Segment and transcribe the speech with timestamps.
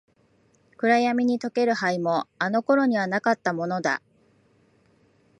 [0.79, 4.01] 暗闇に溶ける灰も、あの頃にはなかったものだ。